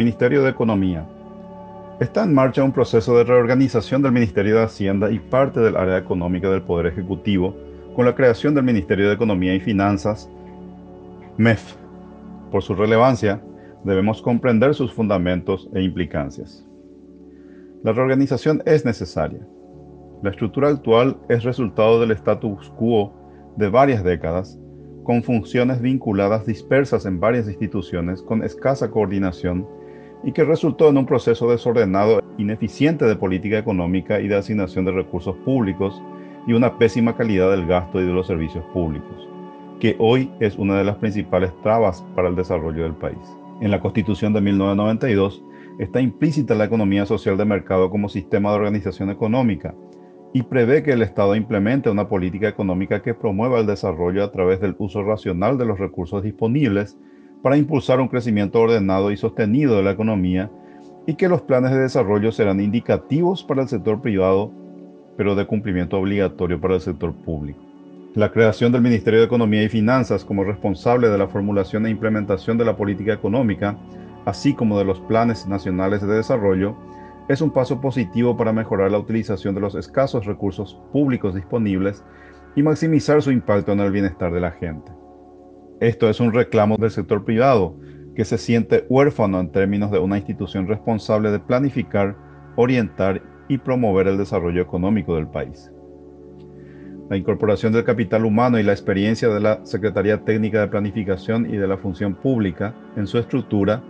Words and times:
Ministerio 0.00 0.42
de 0.42 0.48
Economía. 0.48 1.06
Está 2.00 2.24
en 2.24 2.32
marcha 2.32 2.64
un 2.64 2.72
proceso 2.72 3.18
de 3.18 3.24
reorganización 3.24 4.00
del 4.00 4.12
Ministerio 4.12 4.56
de 4.56 4.62
Hacienda 4.62 5.10
y 5.10 5.18
parte 5.18 5.60
del 5.60 5.76
área 5.76 5.98
económica 5.98 6.48
del 6.48 6.62
Poder 6.62 6.86
Ejecutivo 6.86 7.54
con 7.94 8.06
la 8.06 8.14
creación 8.14 8.54
del 8.54 8.64
Ministerio 8.64 9.08
de 9.08 9.12
Economía 9.12 9.54
y 9.54 9.60
Finanzas, 9.60 10.30
MEF. 11.36 11.74
Por 12.50 12.62
su 12.62 12.74
relevancia, 12.74 13.42
debemos 13.84 14.22
comprender 14.22 14.74
sus 14.74 14.90
fundamentos 14.90 15.68
e 15.74 15.82
implicancias. 15.82 16.66
La 17.84 17.92
reorganización 17.92 18.62
es 18.64 18.86
necesaria. 18.86 19.46
La 20.22 20.30
estructura 20.30 20.70
actual 20.70 21.18
es 21.28 21.44
resultado 21.44 22.00
del 22.00 22.12
status 22.12 22.70
quo 22.70 23.12
de 23.58 23.68
varias 23.68 24.02
décadas, 24.02 24.58
con 25.04 25.22
funciones 25.22 25.82
vinculadas 25.82 26.46
dispersas 26.46 27.04
en 27.04 27.20
varias 27.20 27.48
instituciones 27.48 28.22
con 28.22 28.42
escasa 28.42 28.90
coordinación 28.90 29.68
y 30.22 30.32
que 30.32 30.44
resultó 30.44 30.88
en 30.88 30.98
un 30.98 31.06
proceso 31.06 31.50
desordenado, 31.50 32.20
ineficiente 32.38 33.04
de 33.04 33.16
política 33.16 33.58
económica 33.58 34.20
y 34.20 34.28
de 34.28 34.36
asignación 34.36 34.84
de 34.84 34.92
recursos 34.92 35.36
públicos 35.44 36.00
y 36.46 36.52
una 36.52 36.78
pésima 36.78 37.16
calidad 37.16 37.50
del 37.50 37.66
gasto 37.66 38.00
y 38.00 38.06
de 38.06 38.12
los 38.12 38.26
servicios 38.26 38.64
públicos, 38.72 39.28
que 39.78 39.96
hoy 39.98 40.30
es 40.40 40.56
una 40.56 40.76
de 40.76 40.84
las 40.84 40.96
principales 40.96 41.52
trabas 41.62 42.04
para 42.14 42.28
el 42.28 42.36
desarrollo 42.36 42.82
del 42.82 42.94
país. 42.94 43.18
En 43.60 43.70
la 43.70 43.80
Constitución 43.80 44.32
de 44.32 44.40
1992 44.40 45.42
está 45.78 46.00
implícita 46.00 46.54
la 46.54 46.64
economía 46.64 47.06
social 47.06 47.36
de 47.36 47.44
mercado 47.44 47.90
como 47.90 48.08
sistema 48.08 48.50
de 48.50 48.56
organización 48.56 49.10
económica 49.10 49.74
y 50.32 50.42
prevé 50.42 50.82
que 50.82 50.92
el 50.92 51.02
Estado 51.02 51.34
implemente 51.34 51.90
una 51.90 52.08
política 52.08 52.48
económica 52.48 53.02
que 53.02 53.14
promueva 53.14 53.58
el 53.58 53.66
desarrollo 53.66 54.22
a 54.22 54.30
través 54.30 54.60
del 54.60 54.76
uso 54.78 55.02
racional 55.02 55.58
de 55.58 55.64
los 55.64 55.78
recursos 55.78 56.22
disponibles 56.22 56.96
para 57.42 57.56
impulsar 57.56 58.00
un 58.00 58.08
crecimiento 58.08 58.60
ordenado 58.60 59.10
y 59.10 59.16
sostenido 59.16 59.76
de 59.76 59.82
la 59.82 59.92
economía 59.92 60.50
y 61.06 61.14
que 61.14 61.28
los 61.28 61.42
planes 61.42 61.70
de 61.70 61.80
desarrollo 61.80 62.32
serán 62.32 62.60
indicativos 62.60 63.42
para 63.42 63.62
el 63.62 63.68
sector 63.68 64.00
privado, 64.00 64.52
pero 65.16 65.34
de 65.34 65.46
cumplimiento 65.46 65.98
obligatorio 65.98 66.60
para 66.60 66.74
el 66.74 66.80
sector 66.80 67.12
público. 67.12 67.60
La 68.14 68.32
creación 68.32 68.72
del 68.72 68.82
Ministerio 68.82 69.20
de 69.20 69.26
Economía 69.26 69.62
y 69.62 69.68
Finanzas 69.68 70.24
como 70.24 70.44
responsable 70.44 71.08
de 71.08 71.18
la 71.18 71.28
formulación 71.28 71.86
e 71.86 71.90
implementación 71.90 72.58
de 72.58 72.64
la 72.64 72.76
política 72.76 73.12
económica, 73.12 73.78
así 74.24 74.52
como 74.52 74.78
de 74.78 74.84
los 74.84 75.00
planes 75.02 75.46
nacionales 75.46 76.02
de 76.02 76.14
desarrollo, 76.14 76.76
es 77.28 77.40
un 77.40 77.52
paso 77.52 77.80
positivo 77.80 78.36
para 78.36 78.52
mejorar 78.52 78.90
la 78.90 78.98
utilización 78.98 79.54
de 79.54 79.60
los 79.60 79.76
escasos 79.76 80.26
recursos 80.26 80.76
públicos 80.92 81.34
disponibles 81.34 82.02
y 82.56 82.62
maximizar 82.62 83.22
su 83.22 83.30
impacto 83.30 83.70
en 83.72 83.80
el 83.80 83.92
bienestar 83.92 84.32
de 84.32 84.40
la 84.40 84.50
gente. 84.50 84.99
Esto 85.80 86.10
es 86.10 86.20
un 86.20 86.34
reclamo 86.34 86.76
del 86.76 86.90
sector 86.90 87.24
privado, 87.24 87.74
que 88.14 88.26
se 88.26 88.36
siente 88.36 88.84
huérfano 88.90 89.40
en 89.40 89.50
términos 89.50 89.90
de 89.90 89.98
una 89.98 90.18
institución 90.18 90.68
responsable 90.68 91.30
de 91.30 91.40
planificar, 91.40 92.14
orientar 92.56 93.22
y 93.48 93.56
promover 93.56 94.06
el 94.06 94.18
desarrollo 94.18 94.60
económico 94.60 95.14
del 95.16 95.28
país. 95.28 95.72
La 97.08 97.16
incorporación 97.16 97.72
del 97.72 97.84
capital 97.84 98.26
humano 98.26 98.58
y 98.58 98.62
la 98.62 98.72
experiencia 98.72 99.30
de 99.30 99.40
la 99.40 99.64
Secretaría 99.64 100.22
Técnica 100.22 100.60
de 100.60 100.68
Planificación 100.68 101.52
y 101.52 101.56
de 101.56 101.66
la 101.66 101.78
Función 101.78 102.14
Pública 102.14 102.74
en 102.96 103.06
su 103.06 103.16
estructura 103.16 103.82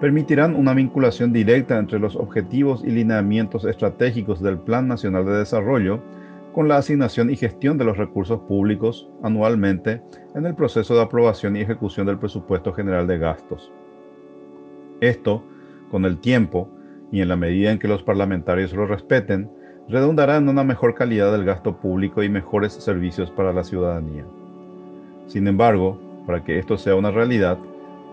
permitirán 0.00 0.56
una 0.56 0.74
vinculación 0.74 1.32
directa 1.32 1.78
entre 1.78 2.00
los 2.00 2.16
objetivos 2.16 2.82
y 2.84 2.90
lineamientos 2.90 3.64
estratégicos 3.64 4.42
del 4.42 4.58
Plan 4.58 4.88
Nacional 4.88 5.24
de 5.24 5.38
Desarrollo 5.38 6.02
con 6.58 6.66
la 6.66 6.78
asignación 6.78 7.30
y 7.30 7.36
gestión 7.36 7.78
de 7.78 7.84
los 7.84 7.96
recursos 7.96 8.40
públicos 8.40 9.08
anualmente 9.22 10.02
en 10.34 10.44
el 10.44 10.56
proceso 10.56 10.96
de 10.96 11.02
aprobación 11.02 11.54
y 11.54 11.60
ejecución 11.60 12.04
del 12.04 12.18
presupuesto 12.18 12.72
general 12.72 13.06
de 13.06 13.16
gastos. 13.16 13.70
Esto, 15.00 15.44
con 15.88 16.04
el 16.04 16.18
tiempo 16.18 16.68
y 17.12 17.20
en 17.20 17.28
la 17.28 17.36
medida 17.36 17.70
en 17.70 17.78
que 17.78 17.86
los 17.86 18.02
parlamentarios 18.02 18.72
lo 18.72 18.86
respeten, 18.86 19.48
redundará 19.88 20.36
en 20.36 20.48
una 20.48 20.64
mejor 20.64 20.96
calidad 20.96 21.30
del 21.30 21.44
gasto 21.44 21.76
público 21.76 22.24
y 22.24 22.28
mejores 22.28 22.72
servicios 22.72 23.30
para 23.30 23.52
la 23.52 23.62
ciudadanía. 23.62 24.24
Sin 25.28 25.46
embargo, 25.46 26.00
para 26.26 26.42
que 26.42 26.58
esto 26.58 26.76
sea 26.76 26.96
una 26.96 27.12
realidad, 27.12 27.56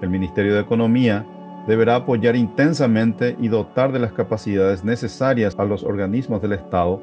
el 0.03 0.11
Ministerio 0.11 0.53
de 0.53 0.61
Economía 0.61 1.25
deberá 1.67 1.95
apoyar 1.95 2.35
intensamente 2.35 3.35
y 3.41 3.47
dotar 3.47 3.91
de 3.91 3.97
las 3.97 4.13
capacidades 4.13 4.83
necesarias 4.83 5.55
a 5.57 5.65
los 5.65 5.83
organismos 5.83 6.43
del 6.43 6.53
Estado 6.53 7.01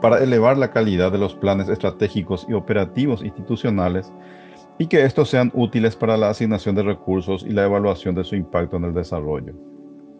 para 0.00 0.22
elevar 0.22 0.56
la 0.56 0.70
calidad 0.70 1.12
de 1.12 1.18
los 1.18 1.34
planes 1.34 1.68
estratégicos 1.68 2.46
y 2.48 2.54
operativos 2.54 3.22
institucionales 3.22 4.12
y 4.78 4.86
que 4.86 5.04
estos 5.04 5.28
sean 5.28 5.50
útiles 5.54 5.94
para 5.94 6.16
la 6.16 6.30
asignación 6.30 6.74
de 6.74 6.82
recursos 6.82 7.44
y 7.46 7.50
la 7.50 7.64
evaluación 7.64 8.14
de 8.14 8.24
su 8.24 8.34
impacto 8.34 8.78
en 8.78 8.84
el 8.84 8.94
desarrollo. 8.94 9.52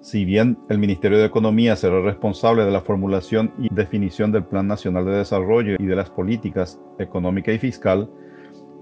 Si 0.03 0.25
bien 0.25 0.59
el 0.69 0.79
Ministerio 0.79 1.19
de 1.19 1.27
Economía 1.27 1.77
será 1.77 2.01
responsable 2.01 2.65
de 2.65 2.71
la 2.71 2.81
formulación 2.81 3.53
y 3.59 3.69
definición 3.73 4.33
del 4.33 4.45
Plan 4.45 4.67
Nacional 4.67 5.05
de 5.05 5.17
Desarrollo 5.17 5.77
y 5.79 5.87
de 5.87 5.97
las 5.97 6.11
políticas 6.11 6.81
económica 6.99 7.53
y 7.53 7.59
fiscal, 7.59 8.09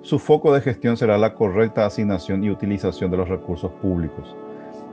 su 0.03 0.19
foco 0.19 0.53
de 0.53 0.61
gestión 0.61 0.97
será 0.97 1.19
la 1.19 1.35
correcta 1.35 1.87
asignación 1.87 2.45
y 2.45 2.51
utilización 2.51 3.11
de 3.11 3.17
los 3.17 3.29
recursos 3.29 3.73
públicos, 3.83 4.37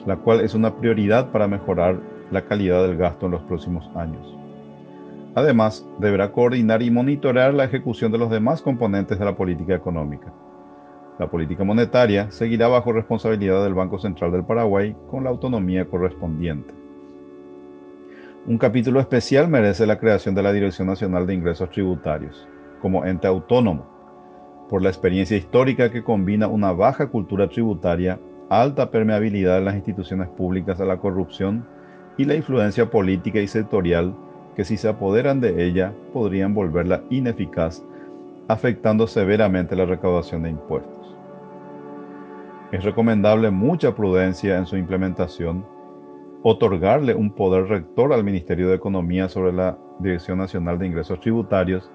la 0.08 0.18
cual 0.18 0.42
es 0.42 0.56
una 0.56 0.76
prioridad 0.76 1.32
para 1.32 1.48
mejorar 1.48 2.00
la 2.32 2.44
calidad 2.44 2.82
del 2.82 2.98
gasto 2.98 3.28
en 3.28 3.34
los 3.34 3.44
próximos 3.44 3.88
años. 3.96 4.45
Además, 5.36 5.86
deberá 6.00 6.32
coordinar 6.32 6.82
y 6.82 6.90
monitorear 6.90 7.54
la 7.54 7.66
ejecución 7.66 8.10
de 8.14 8.18
los 8.18 8.30
demás 8.30 8.62
componentes 8.62 9.20
de 9.20 9.26
la 9.26 9.36
política 9.36 9.76
económica. 9.76 10.34
La 11.20 11.30
política 11.30 11.66
monetaria 11.66 12.32
seguirá 12.32 12.70
bajo 12.70 12.94
responsabilidad 12.94 13.62
del 13.64 13.74
Banco 13.74 14.00
Central 14.00 14.32
del 14.32 14.46
Paraguay 14.46 14.96
con 15.10 15.26
la 15.26 15.30
autonomía 15.30 15.86
correspondiente. 15.86 16.74
Un 18.48 18.58
capítulo 18.58 19.02
especial 19.02 19.50
merece 19.50 19.86
la 19.86 20.00
creación 20.00 20.36
de 20.36 20.44
la 20.44 20.54
Dirección 20.54 20.88
Nacional 20.88 21.28
de 21.28 21.34
Ingresos 21.34 21.70
Tributarios, 21.70 22.48
como 22.82 23.06
ente 23.06 23.28
autónomo, 23.28 23.86
por 24.70 24.82
la 24.82 24.90
experiencia 24.90 25.36
histórica 25.36 25.92
que 25.92 26.04
combina 26.04 26.48
una 26.48 26.72
baja 26.72 27.08
cultura 27.08 27.50
tributaria, 27.50 28.20
alta 28.50 28.90
permeabilidad 28.90 29.56
de 29.56 29.66
las 29.66 29.76
instituciones 29.76 30.30
públicas 30.30 30.80
a 30.80 30.86
la 30.86 30.98
corrupción 30.98 31.68
y 32.18 32.24
la 32.24 32.36
influencia 32.36 32.90
política 32.90 33.40
y 33.40 33.48
sectorial 33.48 34.16
que 34.56 34.64
si 34.64 34.78
se 34.78 34.88
apoderan 34.88 35.42
de 35.42 35.66
ella 35.66 35.94
podrían 36.14 36.54
volverla 36.54 37.04
ineficaz, 37.10 37.84
afectando 38.48 39.08
severamente 39.08 39.76
la 39.76 39.86
recaudación 39.86 40.44
de 40.44 40.52
impuestos. 40.52 41.16
Es 42.72 42.84
recomendable 42.84 43.52
mucha 43.52 43.96
prudencia 43.96 44.58
en 44.58 44.66
su 44.66 44.78
implementación, 44.78 45.66
otorgarle 46.44 47.16
un 47.16 47.32
poder 47.32 47.68
rector 47.68 48.14
al 48.14 48.24
Ministerio 48.24 48.70
de 48.70 48.76
Economía 48.76 49.30
sobre 49.30 49.52
la 49.52 49.78
Dirección 50.00 50.38
Nacional 50.38 50.78
de 50.78 50.88
Ingresos 50.88 51.20
Tributarios, 51.20 51.90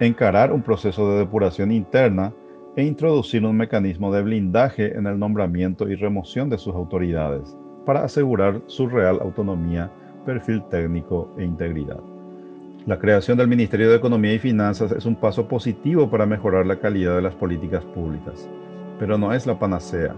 encarar 0.00 0.52
un 0.52 0.62
proceso 0.62 1.10
de 1.10 1.18
depuración 1.18 1.72
interna 1.72 2.32
e 2.76 2.84
introducir 2.84 3.44
un 3.44 3.56
mecanismo 3.56 4.12
de 4.12 4.22
blindaje 4.22 4.96
en 4.96 5.06
el 5.06 5.18
nombramiento 5.18 5.88
y 5.88 5.94
remoción 5.94 6.48
de 6.48 6.58
sus 6.58 6.74
autoridades 6.74 7.56
para 7.84 8.04
asegurar 8.04 8.60
su 8.66 8.88
real 8.88 9.18
autonomía 9.20 9.90
perfil 10.24 10.62
técnico 10.70 11.32
e 11.38 11.44
integridad. 11.44 12.00
La 12.86 12.98
creación 12.98 13.36
del 13.36 13.48
Ministerio 13.48 13.90
de 13.90 13.96
Economía 13.96 14.32
y 14.32 14.38
Finanzas 14.38 14.92
es 14.92 15.04
un 15.04 15.16
paso 15.16 15.46
positivo 15.46 16.10
para 16.10 16.26
mejorar 16.26 16.64
la 16.66 16.80
calidad 16.80 17.16
de 17.16 17.22
las 17.22 17.34
políticas 17.34 17.84
públicas, 17.84 18.48
pero 18.98 19.18
no 19.18 19.32
es 19.32 19.46
la 19.46 19.58
panacea, 19.58 20.14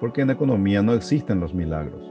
porque 0.00 0.22
en 0.22 0.30
economía 0.30 0.82
no 0.82 0.92
existen 0.92 1.40
los 1.40 1.54
milagros. 1.54 2.02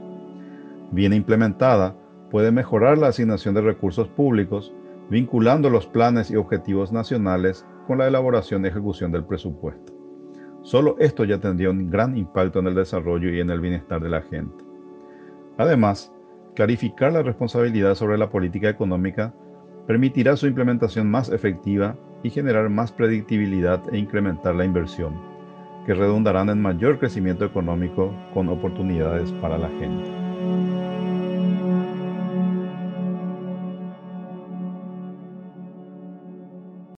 Bien 0.90 1.12
implementada, 1.12 1.94
puede 2.30 2.50
mejorar 2.50 2.98
la 2.98 3.08
asignación 3.08 3.54
de 3.54 3.60
recursos 3.60 4.08
públicos, 4.08 4.72
vinculando 5.10 5.70
los 5.70 5.86
planes 5.86 6.30
y 6.30 6.36
objetivos 6.36 6.92
nacionales 6.92 7.66
con 7.86 7.98
la 7.98 8.08
elaboración 8.08 8.64
y 8.64 8.68
ejecución 8.68 9.12
del 9.12 9.24
presupuesto. 9.24 9.92
Solo 10.62 10.96
esto 10.98 11.24
ya 11.24 11.38
tendría 11.38 11.70
un 11.70 11.90
gran 11.90 12.16
impacto 12.16 12.58
en 12.58 12.66
el 12.66 12.74
desarrollo 12.74 13.30
y 13.30 13.40
en 13.40 13.50
el 13.50 13.60
bienestar 13.60 14.00
de 14.00 14.10
la 14.10 14.22
gente. 14.22 14.64
Además, 15.56 16.12
Clarificar 16.54 17.12
la 17.12 17.22
responsabilidad 17.22 17.94
sobre 17.94 18.18
la 18.18 18.28
política 18.28 18.68
económica 18.68 19.32
permitirá 19.86 20.36
su 20.36 20.46
implementación 20.46 21.10
más 21.10 21.30
efectiva 21.30 21.96
y 22.22 22.30
generar 22.30 22.68
más 22.68 22.92
predictibilidad 22.92 23.82
e 23.92 23.98
incrementar 23.98 24.54
la 24.54 24.64
inversión, 24.64 25.14
que 25.86 25.94
redundarán 25.94 26.50
en 26.50 26.60
mayor 26.60 26.98
crecimiento 26.98 27.44
económico 27.44 28.14
con 28.34 28.48
oportunidades 28.48 29.32
para 29.32 29.58
la 29.58 29.68
gente. 29.78 30.19